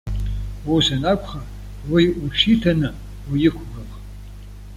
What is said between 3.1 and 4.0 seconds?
уиқәгәыӷ.